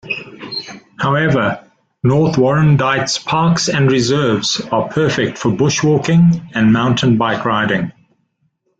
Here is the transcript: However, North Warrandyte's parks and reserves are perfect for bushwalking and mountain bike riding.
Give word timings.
However, 0.97 1.63
North 2.01 2.35
Warrandyte's 2.35 3.19
parks 3.19 3.69
and 3.69 3.91
reserves 3.91 4.59
are 4.71 4.87
perfect 4.89 5.37
for 5.37 5.51
bushwalking 5.51 6.41
and 6.55 6.73
mountain 6.73 7.19
bike 7.19 7.45
riding. 7.45 7.91